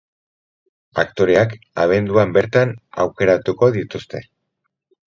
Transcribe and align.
Aktoreak 1.03 1.53
abenduan 1.85 2.35
bertan 2.39 2.75
aukeratuko 3.07 3.73
dituzte. 3.79 4.27